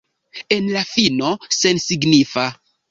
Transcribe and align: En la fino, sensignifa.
En 0.57 0.71
la 0.77 0.81
fino, 0.93 1.31
sensignifa. 1.61 2.51